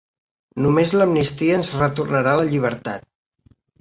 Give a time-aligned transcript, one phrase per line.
[0.65, 3.07] Només l’amnistia ens retornarà la llibertat.